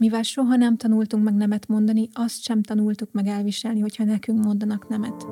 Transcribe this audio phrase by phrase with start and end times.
[0.00, 4.88] Mivel soha nem tanultunk meg nemet mondani, azt sem tanultuk meg elviselni, hogyha nekünk mondanak
[4.88, 5.26] nemet.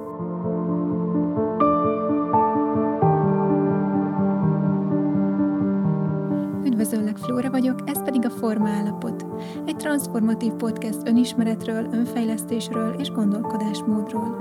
[6.64, 9.26] Üdvözöllek, Flóra vagyok, ez pedig a Forma Állapot.
[9.66, 14.36] Egy transformatív podcast önismeretről, önfejlesztésről és gondolkodásmódról.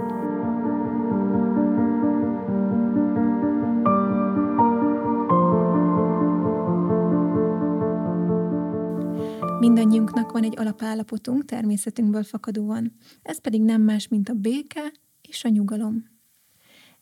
[9.59, 14.91] Mindannyiunknak van egy alapállapotunk természetünkből fakadóan, ez pedig nem más, mint a béke
[15.21, 16.05] és a nyugalom.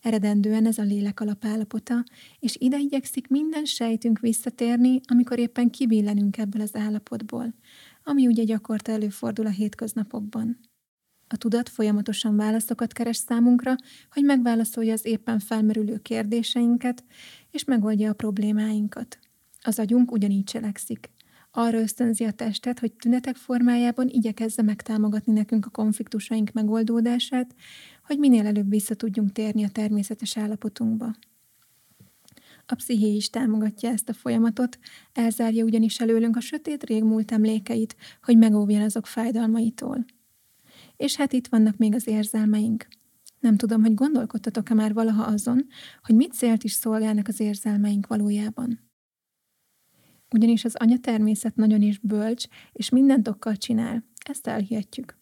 [0.02, 2.04] Eredendően ez a lélek alapállapota,
[2.40, 7.54] és ide igyekszik minden sejtünk visszatérni, amikor éppen kibillenünk ebből az állapotból,
[8.04, 10.60] ami ugye gyakorta előfordul a hétköznapokban.
[11.28, 13.76] A tudat folyamatosan válaszokat keres számunkra,
[14.12, 17.04] hogy megválaszolja az éppen felmerülő kérdéseinket,
[17.52, 19.20] és megoldja a problémáinkat.
[19.62, 21.14] Az agyunk ugyanígy cselekszik
[21.58, 27.56] arra ösztönzi a testet, hogy tünetek formájában igyekezze megtámogatni nekünk a konfliktusaink megoldódását,
[28.06, 31.16] hogy minél előbb vissza tudjunk térni a természetes állapotunkba.
[32.66, 34.80] A psziché is támogatja ezt a folyamatot,
[35.14, 40.06] elzárja ugyanis előlünk a sötét régmúlt emlékeit, hogy megóvjon azok fájdalmaitól.
[40.98, 42.88] És hát itt vannak még az érzelmeink.
[43.40, 45.68] Nem tudom, hogy gondolkodtatok-e már valaha azon,
[46.04, 48.85] hogy mit célt is szolgálnak az érzelmeink valójában
[50.36, 54.04] ugyanis az anya természet nagyon is bölcs, és mindent okkal csinál.
[54.30, 55.18] Ezt elhihetjük.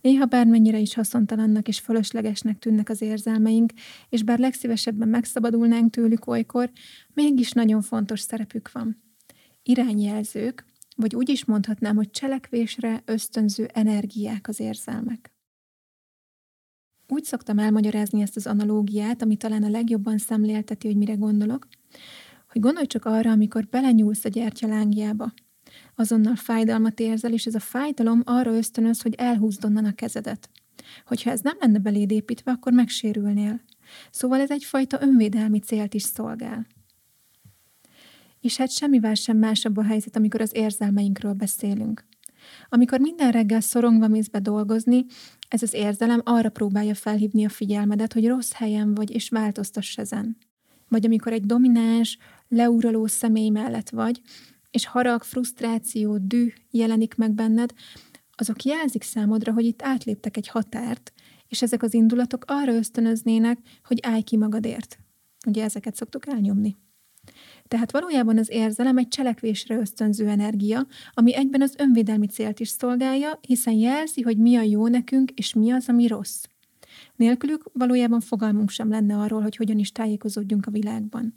[0.00, 3.72] Néha bármennyire is haszontalannak és fölöslegesnek tűnnek az érzelmeink,
[4.08, 6.70] és bár legszívesebben megszabadulnánk tőlük olykor,
[7.14, 9.02] mégis nagyon fontos szerepük van.
[9.62, 15.32] Irányjelzők, vagy úgy is mondhatnám, hogy cselekvésre ösztönző energiák az érzelmek.
[17.08, 21.66] Úgy szoktam elmagyarázni ezt az analógiát, ami talán a legjobban szemlélteti, hogy mire gondolok,
[22.52, 25.32] hogy gondolj csak arra, amikor belenyúlsz a gyertya lángjába.
[25.94, 30.50] Azonnal fájdalmat érzel, és ez a fájdalom arra ösztönöz, hogy elhúzd onnan a kezedet.
[31.06, 33.60] Hogyha ez nem lenne beléd építve, akkor megsérülnél.
[34.10, 36.66] Szóval ez egyfajta önvédelmi célt is szolgál.
[38.40, 42.04] És hát semmivel sem másabb a helyzet, amikor az érzelmeinkről beszélünk.
[42.68, 45.04] Amikor minden reggel szorongva mész be dolgozni,
[45.48, 50.36] ez az érzelem arra próbálja felhívni a figyelmedet, hogy rossz helyen vagy, és változtass ezen.
[50.88, 52.18] Vagy amikor egy domináns,
[52.52, 54.20] leuraló személy mellett vagy,
[54.70, 57.72] és harag, frusztráció, düh jelenik meg benned,
[58.30, 61.12] azok jelzik számodra, hogy itt átléptek egy határt,
[61.48, 64.98] és ezek az indulatok arra ösztönöznének, hogy állj ki magadért.
[65.46, 66.76] Ugye ezeket szoktuk elnyomni.
[67.68, 73.38] Tehát valójában az érzelem egy cselekvésre ösztönző energia, ami egyben az önvédelmi célt is szolgálja,
[73.40, 76.44] hiszen jelzi, hogy mi a jó nekünk, és mi az, ami rossz.
[77.16, 81.32] Nélkülük valójában fogalmunk sem lenne arról, hogy hogyan is tájékozódjunk a világban.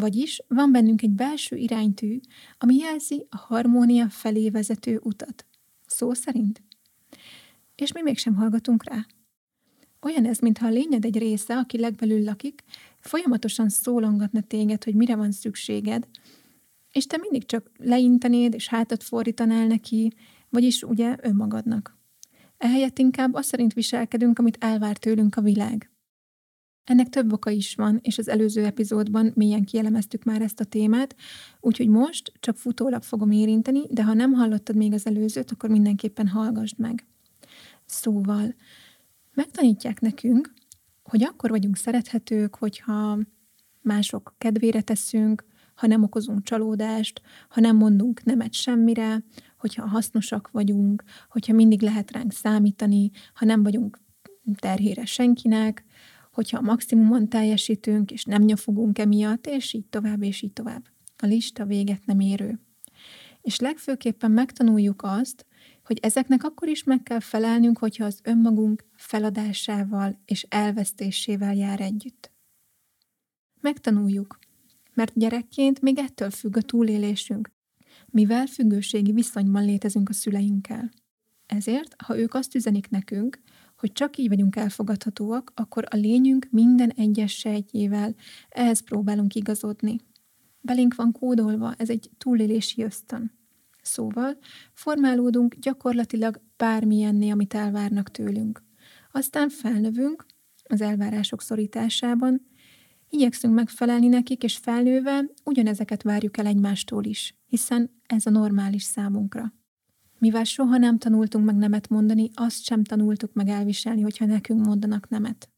[0.00, 2.20] Vagyis van bennünk egy belső iránytű,
[2.58, 5.46] ami jelzi a harmónia felé vezető utat.
[5.86, 6.62] Szó szerint.
[7.74, 9.06] És mi mégsem hallgatunk rá.
[10.00, 12.64] Olyan ez, mintha a lényed egy része, aki legbelül lakik,
[13.00, 16.08] folyamatosan szólongatna téged, hogy mire van szükséged,
[16.92, 20.12] és te mindig csak leintenéd és hátat fordítanál neki,
[20.48, 21.98] vagyis ugye önmagadnak.
[22.58, 25.90] Ehelyett inkább azt szerint viselkedünk, amit elvár tőlünk a világ.
[26.88, 31.16] Ennek több oka is van, és az előző epizódban mélyen kielemeztük már ezt a témát,
[31.60, 36.28] úgyhogy most csak futólag fogom érinteni, de ha nem hallottad még az előzőt, akkor mindenképpen
[36.28, 37.06] hallgassd meg.
[37.84, 38.54] Szóval,
[39.34, 40.52] megtanítják nekünk,
[41.02, 43.18] hogy akkor vagyunk szerethetők, hogyha
[43.80, 45.44] mások kedvére teszünk,
[45.74, 49.24] ha nem okozunk csalódást, ha nem mondunk nemet semmire,
[49.58, 53.98] hogyha hasznosak vagyunk, hogyha mindig lehet ránk számítani, ha nem vagyunk
[54.60, 55.84] terhére senkinek,
[56.38, 60.86] hogyha a maximumon teljesítünk, és nem nyafogunk emiatt, és így tovább, és így tovább.
[61.16, 62.60] A lista véget nem érő.
[63.40, 65.46] És legfőképpen megtanuljuk azt,
[65.84, 72.30] hogy ezeknek akkor is meg kell felelnünk, hogyha az önmagunk feladásával és elvesztésével jár együtt.
[73.60, 74.38] Megtanuljuk,
[74.94, 77.50] mert gyerekként még ettől függ a túlélésünk,
[78.06, 80.90] mivel függőségi viszonyban létezünk a szüleinkkel.
[81.46, 83.40] Ezért, ha ők azt üzenik nekünk,
[83.78, 88.14] hogy csak így vagyunk elfogadhatóak, akkor a lényünk minden egyes sejtjével
[88.48, 90.00] ehhez próbálunk igazodni.
[90.60, 93.38] Belénk van kódolva, ez egy túlélési ösztön.
[93.82, 94.38] Szóval
[94.72, 98.62] formálódunk gyakorlatilag bármilyenné, amit elvárnak tőlünk.
[99.12, 100.26] Aztán felnövünk
[100.64, 102.46] az elvárások szorításában,
[103.08, 109.52] igyekszünk megfelelni nekik, és felnőve ugyanezeket várjuk el egymástól is, hiszen ez a normális számunkra.
[110.18, 115.08] Mivel soha nem tanultunk meg nemet mondani, azt sem tanultuk meg elviselni, hogyha nekünk mondanak
[115.08, 115.48] nemet.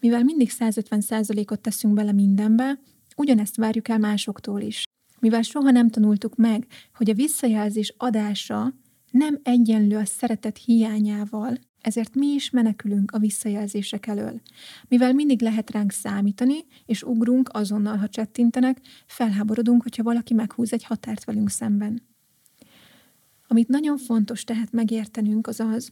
[0.00, 2.80] Mivel mindig 150%-ot teszünk bele mindenbe,
[3.16, 4.82] ugyanezt várjuk el másoktól is.
[5.20, 8.74] Mivel soha nem tanultuk meg, hogy a visszajelzés adása
[9.10, 14.40] nem egyenlő a szeretet hiányával, ezért mi is menekülünk a visszajelzések elől.
[14.88, 16.56] Mivel mindig lehet ránk számítani,
[16.86, 22.09] és ugrunk azonnal, ha csettintenek, felháborodunk, hogyha valaki meghúz egy határt velünk szemben.
[23.52, 25.90] Amit nagyon fontos tehát megértenünk, az az,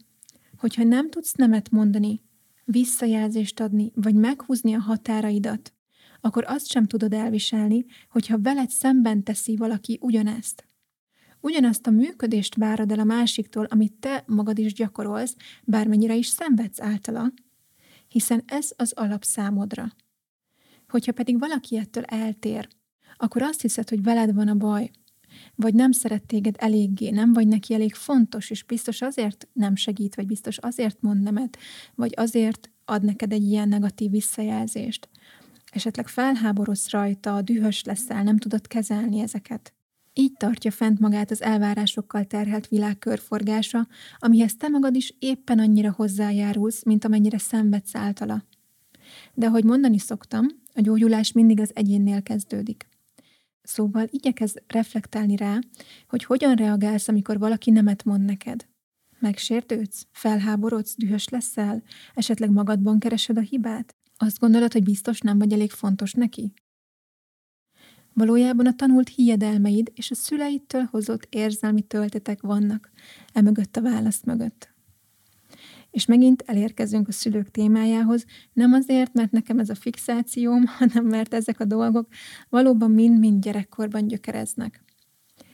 [0.57, 2.23] hogyha nem tudsz nemet mondani,
[2.65, 5.73] visszajelzést adni, vagy meghúzni a határaidat,
[6.21, 10.65] akkor azt sem tudod elviselni, hogyha veled szemben teszi valaki ugyanezt.
[11.41, 16.81] Ugyanazt a működést várod el a másiktól, amit te magad is gyakorolsz, bármennyire is szenvedsz
[16.81, 17.33] általa,
[18.09, 19.93] hiszen ez az alap számodra.
[20.89, 22.69] Hogyha pedig valaki ettől eltér,
[23.17, 24.91] akkor azt hiszed, hogy veled van a baj,
[25.55, 30.15] vagy nem szeret téged eléggé, nem vagy neki elég fontos, és biztos azért nem segít,
[30.15, 31.59] vagy biztos azért mond nemet,
[31.95, 35.09] vagy azért ad neked egy ilyen negatív visszajelzést.
[35.73, 39.73] Esetleg felháborodsz rajta, dühös leszel, nem tudod kezelni ezeket.
[40.13, 43.87] Így tartja fent magát az elvárásokkal terhelt világ körforgása,
[44.19, 48.45] amihez te magad is éppen annyira hozzájárulsz, mint amennyire szenvedsz általa.
[49.35, 52.87] De ahogy mondani szoktam, a gyógyulás mindig az egyénnél kezdődik.
[53.69, 55.59] Szóval igyekez reflektálni rá,
[56.09, 58.69] hogy hogyan reagálsz, amikor valaki nemet mond neked.
[59.19, 60.07] Megsértődsz?
[60.11, 60.95] Felháborodsz?
[60.97, 61.83] Dühös leszel?
[62.15, 63.97] Esetleg magadban keresed a hibát?
[64.17, 66.53] Azt gondolod, hogy biztos nem vagy elég fontos neki?
[68.13, 72.91] Valójában a tanult hiedelmeid és a szüleidtől hozott érzelmi töltetek vannak,
[73.33, 74.75] emögött a válasz mögött.
[75.91, 81.35] És megint elérkezünk a szülők témájához, nem azért, mert nekem ez a fixációm, hanem mert
[81.35, 82.09] ezek a dolgok
[82.49, 84.85] valóban mind-mind gyerekkorban gyökereznek.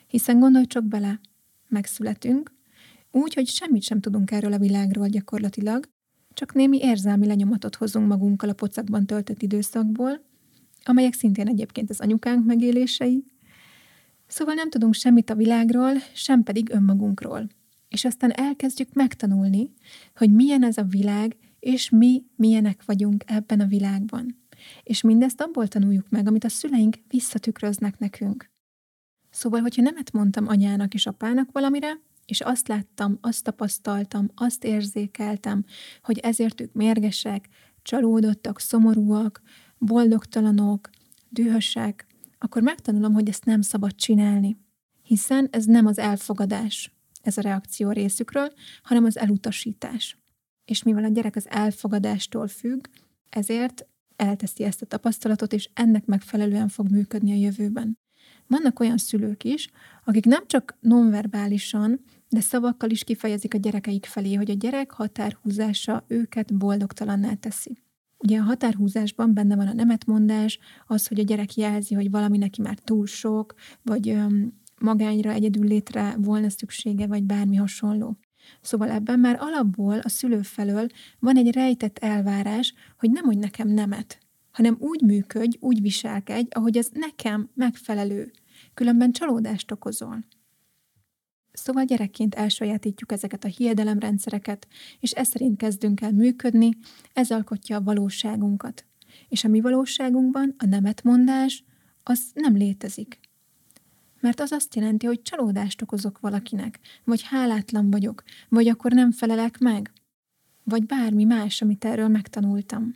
[0.07, 1.21] Hiszen gondolj csak bele,
[1.69, 2.53] megszületünk,
[3.11, 5.89] úgy, hogy semmit sem tudunk erről a világról gyakorlatilag,
[6.33, 10.25] csak némi érzelmi lenyomatot hozunk magunkkal a pocakban töltött időszakból,
[10.85, 13.25] amelyek szintén egyébként az anyukánk megélései.
[14.27, 17.49] Szóval nem tudunk semmit a világról, sem pedig önmagunkról.
[17.94, 19.70] És aztán elkezdjük megtanulni,
[20.14, 24.46] hogy milyen ez a világ, és mi milyenek vagyunk ebben a világban.
[24.82, 28.50] És mindezt abból tanuljuk meg, amit a szüleink visszatükröznek nekünk.
[29.31, 35.64] Szóval, hogyha nemet mondtam anyának és apának valamire, és azt láttam, azt tapasztaltam, azt érzékeltem,
[36.02, 37.49] hogy ezért ők mérgesek,
[37.82, 39.43] csalódottak, szomorúak,
[39.79, 40.91] boldogtalanok,
[41.29, 42.06] dühösek,
[42.38, 44.56] akkor megtanulom, hogy ezt nem szabad csinálni.
[45.02, 46.94] Hiszen ez nem az elfogadás,
[47.25, 50.19] ez a reakció részükről, hanem az elutasítás.
[50.65, 52.87] És mivel a gyerek az elfogadástól függ,
[53.29, 53.87] ezért
[54.17, 57.99] elteszi ezt a tapasztalatot, és ennek megfelelően fog működni a jövőben.
[58.47, 59.69] Vannak olyan szülők is,
[60.05, 66.05] akik nem csak nonverbálisan, de szavakkal is kifejezik a gyerekeik felé, hogy a gyerek határhúzása
[66.09, 67.82] őket boldogtalanná teszi.
[68.19, 72.62] Ugye a határhúzásban benne van a nemetmondás, az, hogy a gyerek jelzi, hogy valami neki
[72.62, 78.19] már túl sok, vagy öm, magányra, egyedül létre volna szüksége, vagy bármi hasonló.
[78.61, 80.87] Szóval ebben már alapból a szülő felől
[81.19, 84.19] van egy rejtett elvárás, hogy nem mondj nekem nemet,
[84.50, 88.32] hanem úgy működj, úgy viselkedj, ahogy ez nekem megfelelő.
[88.75, 90.25] Különben csalódást okozol.
[91.53, 94.67] Szóval gyerekként elsajátítjuk ezeket a hiedelemrendszereket,
[95.00, 96.70] és ez szerint kezdünk el működni,
[97.12, 98.85] ez alkotja a valóságunkat.
[99.29, 101.65] És a mi valóságunkban a nemetmondás
[102.03, 103.20] az nem létezik.
[104.25, 109.58] Mert az azt jelenti, hogy csalódást okozok valakinek, vagy hálátlan vagyok, vagy akkor nem felelek
[109.58, 109.93] meg,
[110.63, 112.94] vagy bármi más, amit erről megtanultam.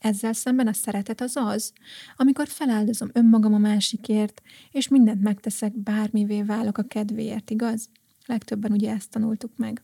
[0.00, 1.72] Ezzel szemben a szeretet az az,
[2.16, 7.88] amikor feláldozom önmagam a másikért, és mindent megteszek, bármivé válok a kedvéért, igaz?
[8.24, 9.82] Legtöbben ugye ezt tanultuk meg.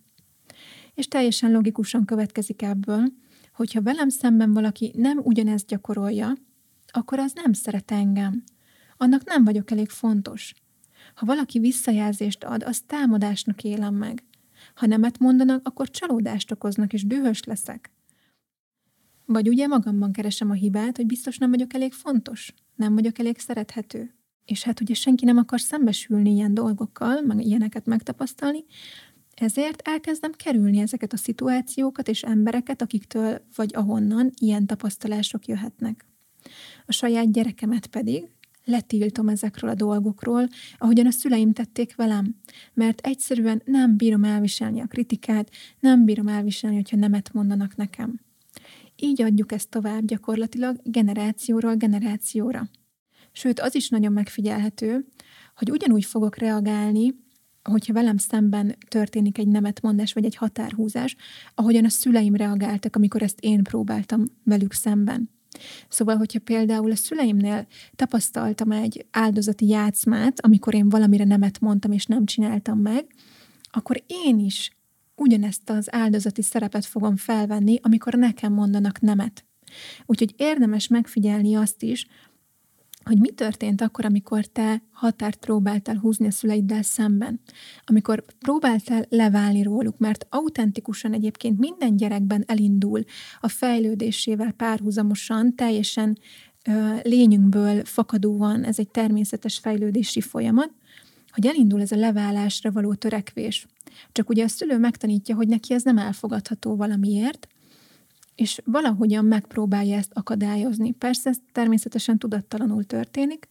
[0.94, 3.12] És teljesen logikusan következik ebből,
[3.54, 6.32] hogyha velem szemben valaki nem ugyanezt gyakorolja,
[6.86, 8.44] akkor az nem szeret engem.
[8.96, 10.54] Annak nem vagyok elég fontos.
[11.14, 14.24] Ha valaki visszajelzést ad, az támadásnak élem meg.
[14.74, 17.90] Ha nemet mondanak, akkor csalódást okoznak, és dühös leszek.
[19.24, 23.38] Vagy ugye magamban keresem a hibát, hogy biztos nem vagyok elég fontos, nem vagyok elég
[23.38, 24.14] szerethető.
[24.44, 28.64] És hát ugye senki nem akar szembesülni ilyen dolgokkal, meg ilyeneket megtapasztalni,
[29.34, 36.04] ezért elkezdem kerülni ezeket a szituációkat és embereket, akiktől vagy ahonnan ilyen tapasztalások jöhetnek.
[36.86, 38.28] A saját gyerekemet pedig
[38.64, 42.34] letiltom ezekről a dolgokról, ahogyan a szüleim tették velem,
[42.74, 45.50] mert egyszerűen nem bírom elviselni a kritikát,
[45.80, 48.20] nem bírom elviselni, hogyha nemet mondanak nekem.
[48.96, 52.68] Így adjuk ezt tovább gyakorlatilag generációról generációra.
[53.32, 55.06] Sőt, az is nagyon megfigyelhető,
[55.56, 57.14] hogy ugyanúgy fogok reagálni,
[57.62, 61.16] hogyha velem szemben történik egy nemetmondás vagy egy határhúzás,
[61.54, 65.30] ahogyan a szüleim reagáltak, amikor ezt én próbáltam velük szemben.
[65.88, 67.66] Szóval, hogyha például a szüleimnél
[67.96, 73.06] tapasztaltam egy áldozati játszmát, amikor én valamire nemet mondtam és nem csináltam meg,
[73.70, 74.70] akkor én is
[75.14, 79.44] ugyanezt az áldozati szerepet fogom felvenni, amikor nekem mondanak nemet.
[80.06, 82.06] Úgyhogy érdemes megfigyelni azt is,
[83.04, 87.40] hogy mi történt akkor, amikor te határt próbáltál húzni a szüleiddel szemben.
[87.84, 93.04] Amikor próbáltál leválni róluk, mert autentikusan egyébként minden gyerekben elindul
[93.40, 96.18] a fejlődésével párhuzamosan, teljesen
[96.66, 100.70] ö, lényünkből fakadóan, ez egy természetes fejlődési folyamat,
[101.30, 103.66] hogy elindul ez a leválásra való törekvés.
[104.12, 107.48] Csak ugye a szülő megtanítja, hogy neki ez nem elfogadható valamiért,
[108.34, 110.92] és valahogyan megpróbálja ezt akadályozni.
[110.92, 113.48] Persze ez természetesen tudattalanul történik,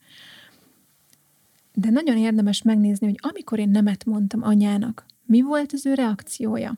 [1.74, 6.78] de nagyon érdemes megnézni, hogy amikor én nemet mondtam anyának, mi volt az ő reakciója?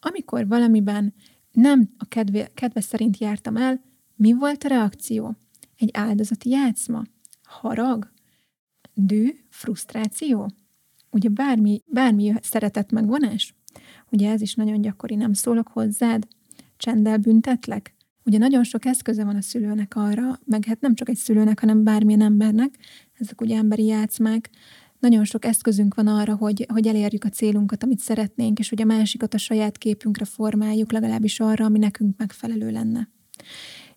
[0.00, 1.14] Amikor valamiben
[1.52, 3.80] nem a kedve, kedve szerint jártam el,
[4.16, 5.36] mi volt a reakció?
[5.76, 7.02] Egy áldozati játszma?
[7.42, 8.12] Harag?
[8.94, 9.30] Dű?
[9.48, 10.50] Frusztráció?
[11.10, 13.54] Ugye bármi, bármi szeretet megvonás?
[14.10, 16.26] Ugye ez is nagyon gyakori, nem szólok hozzád,
[16.80, 17.94] csenddel büntetlek?
[18.24, 21.84] Ugye nagyon sok eszköze van a szülőnek arra, meg hát nem csak egy szülőnek, hanem
[21.84, 22.74] bármilyen embernek,
[23.18, 24.50] ezek ugye emberi játszmák,
[24.98, 28.84] nagyon sok eszközünk van arra, hogy, hogy elérjük a célunkat, amit szeretnénk, és hogy a
[28.84, 33.08] másikat a saját képünkre formáljuk, legalábbis arra, ami nekünk megfelelő lenne.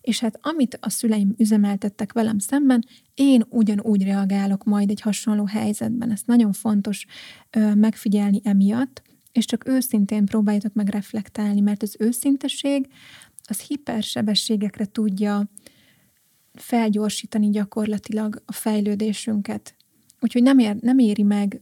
[0.01, 6.11] És hát amit a szüleim üzemeltettek velem szemben, én ugyanúgy reagálok majd egy hasonló helyzetben.
[6.11, 7.05] Ezt nagyon fontos
[7.49, 9.01] ö, megfigyelni emiatt,
[9.33, 12.87] és csak őszintén próbáljatok meg reflektálni, mert az őszinteség
[13.43, 15.49] az hipersebességekre tudja
[16.53, 19.75] felgyorsítani gyakorlatilag a fejlődésünket.
[20.19, 21.61] Úgyhogy nem, ér, nem éri meg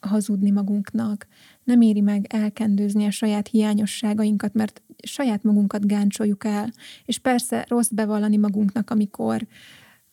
[0.00, 1.26] hazudni magunknak,
[1.64, 6.72] nem éri meg elkendőzni a saját hiányosságainkat, mert saját magunkat gáncsoljuk el.
[7.04, 9.46] És persze rossz bevallani magunknak, amikor,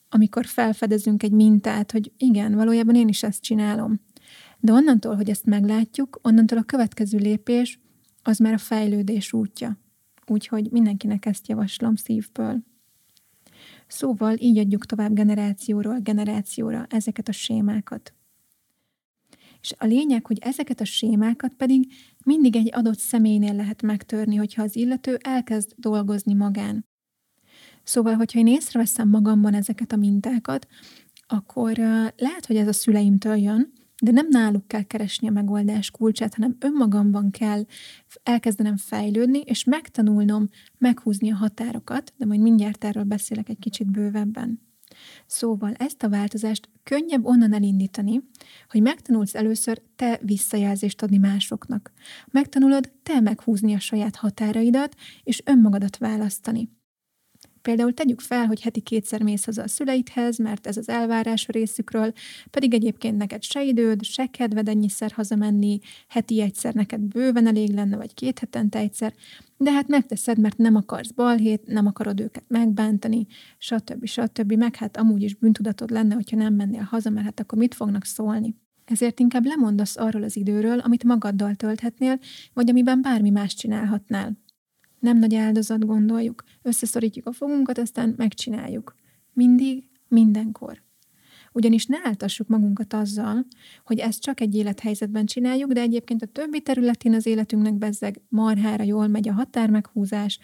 [0.09, 3.99] amikor felfedezünk egy mintát, hogy igen, valójában én is ezt csinálom.
[4.59, 7.79] De onnantól, hogy ezt meglátjuk, onnantól a következő lépés
[8.23, 9.77] az már a fejlődés útja.
[10.25, 12.63] Úgyhogy mindenkinek ezt javaslom szívből.
[13.87, 18.13] Szóval így adjuk tovább generációról generációra ezeket a sémákat.
[19.61, 21.93] És a lényeg, hogy ezeket a sémákat pedig
[22.25, 26.85] mindig egy adott személynél lehet megtörni, hogyha az illető elkezd dolgozni magán.
[27.83, 30.67] Szóval, hogyha én észreveszem magamban ezeket a mintákat,
[31.27, 31.77] akkor
[32.15, 36.55] lehet, hogy ez a szüleimtől jön, de nem náluk kell keresni a megoldás kulcsát, hanem
[36.59, 37.65] önmagamban kell
[38.23, 44.67] elkezdenem fejlődni, és megtanulnom meghúzni a határokat, de majd mindjárt erről beszélek egy kicsit bővebben.
[45.25, 48.21] Szóval ezt a változást könnyebb onnan elindítani,
[48.67, 51.91] hogy megtanulsz először te visszajelzést adni másoknak.
[52.31, 56.69] Megtanulod te meghúzni a saját határaidat, és önmagadat választani.
[57.61, 61.51] Például tegyük fel, hogy heti kétszer mész haza a szüleidhez, mert ez az elvárás a
[61.51, 62.13] részükről,
[62.49, 67.97] pedig egyébként neked se időd, se kedved ennyiszer hazamenni, heti egyszer neked bőven elég lenne,
[67.97, 69.13] vagy két hetente egyszer,
[69.57, 74.05] de hát megteszed, mert nem akarsz balhét, nem akarod őket megbántani, stb.
[74.05, 74.53] stb.
[74.53, 78.05] Meg hát amúgy is bűntudatod lenne, hogyha nem mennél haza, mert hát akkor mit fognak
[78.05, 78.55] szólni.
[78.85, 82.19] Ezért inkább lemondasz arról az időről, amit magaddal tölthetnél,
[82.53, 84.37] vagy amiben bármi más csinálhatnál.
[84.99, 86.43] Nem nagy áldozat gondoljuk.
[86.61, 88.95] Összeszorítjuk a fogunkat, aztán megcsináljuk.
[89.33, 90.81] Mindig, mindenkor.
[91.51, 93.45] Ugyanis ne áltassuk magunkat azzal,
[93.85, 98.83] hogy ezt csak egy élethelyzetben csináljuk, de egyébként a többi területén az életünknek bezzeg marhára
[98.83, 100.39] jól megy a határmeghúzás,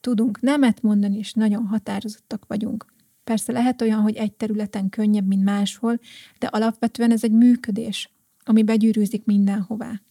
[0.00, 2.86] tudunk nemet mondani, és nagyon határozottak vagyunk.
[3.24, 5.98] Persze lehet olyan, hogy egy területen könnyebb, mint máshol,
[6.38, 8.10] de alapvetően ez egy működés,
[8.44, 10.02] ami begyűrűzik mindenhová.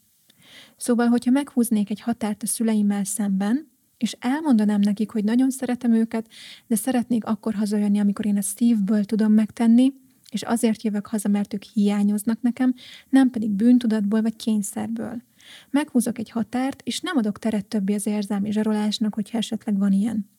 [0.78, 6.28] Szóval, hogyha meghúznék egy határt a szüleimmel szemben, és elmondanám nekik, hogy nagyon szeretem őket,
[6.68, 9.94] de szeretnék akkor hazajönni, amikor én ezt szívből tudom megtenni,
[10.32, 12.74] és azért jövök haza, mert ők hiányoznak nekem,
[13.10, 15.22] nem pedig bűntudatból vagy kényszerből.
[15.70, 20.30] Meghúzok egy határt, és nem adok teret többi az érzelmi zsarolásnak, hogyha esetleg van ilyen.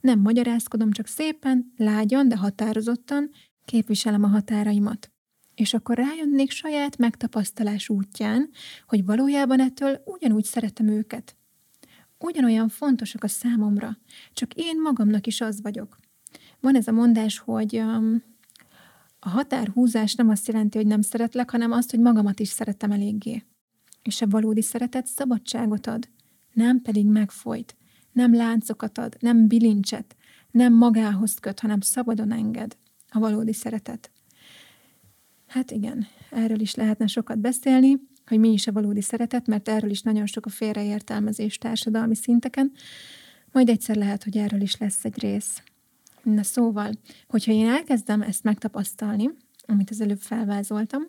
[0.00, 3.30] Nem magyarázkodom, csak szépen, lágyan, de határozottan
[3.64, 5.10] képviselem a határaimat.
[5.54, 8.50] És akkor rájönnék saját megtapasztalás útján,
[8.86, 11.36] hogy valójában ettől ugyanúgy szeretem őket
[12.22, 13.98] ugyanolyan fontosak a számomra,
[14.32, 15.98] csak én magamnak is az vagyok.
[16.60, 18.22] Van ez a mondás, hogy um,
[19.18, 23.44] a határhúzás nem azt jelenti, hogy nem szeretlek, hanem azt, hogy magamat is szeretem eléggé.
[24.02, 26.08] És a valódi szeretet szabadságot ad,
[26.52, 27.76] nem pedig megfolyt,
[28.12, 30.16] nem láncokat ad, nem bilincset,
[30.50, 32.76] nem magához köt, hanem szabadon enged
[33.08, 34.10] a valódi szeretet.
[35.46, 38.00] Hát igen, erről is lehetne sokat beszélni,
[38.32, 42.72] hogy mi is a valódi szeretet, mert erről is nagyon sok a félreértelmezés társadalmi szinteken.
[43.52, 45.62] Majd egyszer lehet, hogy erről is lesz egy rész.
[46.22, 46.92] Na szóval,
[47.28, 49.30] hogyha én elkezdem ezt megtapasztalni,
[49.66, 51.02] amit az előbb felvázoltam,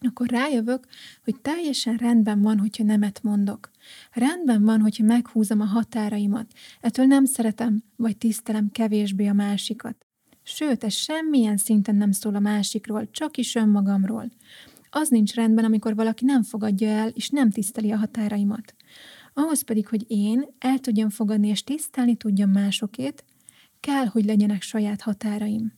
[0.00, 0.86] akkor rájövök,
[1.24, 3.70] hogy teljesen rendben van, hogyha nemet mondok.
[4.12, 6.52] Rendben van, hogyha meghúzom a határaimat.
[6.80, 10.06] Ettől nem szeretem, vagy tisztelem kevésbé a másikat.
[10.42, 14.30] Sőt, ez semmilyen szinten nem szól a másikról, csak is önmagamról.
[14.96, 18.74] Az nincs rendben, amikor valaki nem fogadja el, és nem tiszteli a határaimat.
[19.32, 23.24] Ahhoz pedig, hogy én el tudjam fogadni és tisztelni tudjam másokét,
[23.80, 25.72] kell, hogy legyenek saját határaim.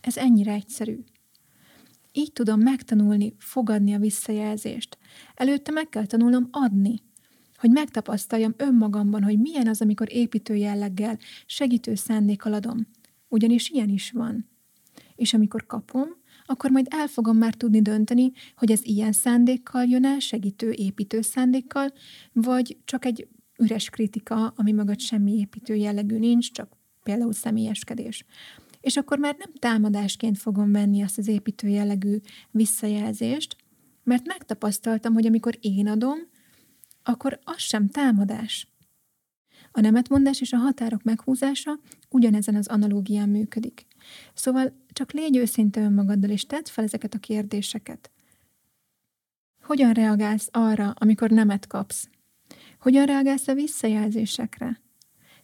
[0.00, 0.98] Ez ennyire egyszerű.
[2.12, 4.98] Így tudom megtanulni, fogadni a visszajelzést.
[5.34, 7.02] Előtte meg kell tanulnom adni,
[7.56, 12.86] hogy megtapasztaljam önmagamban, hogy milyen az, amikor építő jelleggel, segítő szándékkal adom.
[13.28, 14.48] Ugyanis ilyen is van.
[15.14, 16.08] És amikor kapom,
[16.44, 21.20] akkor majd el fogom már tudni dönteni, hogy ez ilyen szándékkal jön el, segítő, építő
[21.20, 21.92] szándékkal,
[22.32, 28.24] vagy csak egy üres kritika, ami mögött semmi építő jellegű nincs, csak például személyeskedés.
[28.80, 32.18] És akkor már nem támadásként fogom venni azt az építő jellegű
[32.50, 33.56] visszajelzést,
[34.02, 36.18] mert megtapasztaltam, hogy amikor én adom,
[37.02, 38.68] akkor az sem támadás.
[39.76, 41.78] A nemetmondás és a határok meghúzása
[42.08, 43.86] ugyanezen az analógián működik.
[44.34, 48.10] Szóval csak légy őszinte önmagaddal, és tedd fel ezeket a kérdéseket.
[49.62, 52.08] Hogyan reagálsz arra, amikor nemet kapsz?
[52.80, 54.80] Hogyan reagálsz a visszajelzésekre?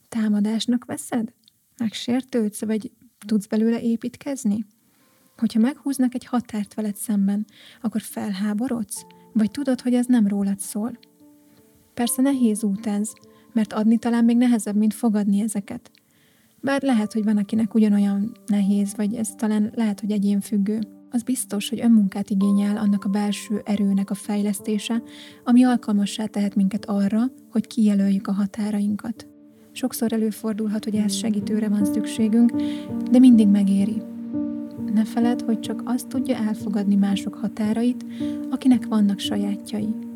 [0.08, 1.32] Támadásnak veszed?
[1.76, 2.92] Megsértődsz, vagy
[3.26, 4.66] tudsz belőle építkezni?
[5.36, 7.46] Hogyha meghúznak egy határt veled szemben,
[7.80, 9.04] akkor felháborodsz?
[9.32, 10.98] Vagy tudod, hogy ez nem rólad szól?
[11.94, 13.12] Persze nehéz út ez,
[13.52, 15.90] mert adni talán még nehezebb, mint fogadni ezeket.
[16.60, 20.78] Bár lehet, hogy van, akinek ugyanolyan nehéz, vagy ez talán lehet, hogy egyén függő.
[21.10, 25.02] Az biztos, hogy önmunkát igényel annak a belső erőnek a fejlesztése,
[25.44, 29.26] ami alkalmassá tehet minket arra, hogy kijelöljük a határainkat.
[29.72, 32.52] Sokszor előfordulhat, hogy ehhez segítőre van szükségünk,
[33.10, 34.02] de mindig megéri.
[34.94, 38.04] Ne feled, hogy csak azt tudja elfogadni mások határait,
[38.50, 40.09] akinek vannak sajátjai.